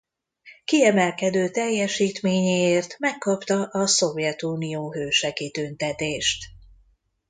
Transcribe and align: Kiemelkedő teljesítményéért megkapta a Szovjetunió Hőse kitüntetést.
Kiemelkedő 0.65 1.49
teljesítményéért 1.49 2.95
megkapta 2.99 3.63
a 3.71 3.87
Szovjetunió 3.87 4.91
Hőse 4.93 5.33
kitüntetést. 5.33 6.45